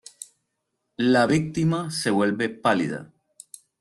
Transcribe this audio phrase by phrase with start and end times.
[0.97, 3.13] La víctima se vuelve pálida.